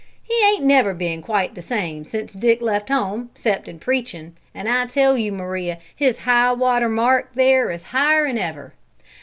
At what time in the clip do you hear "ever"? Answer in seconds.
8.39-8.73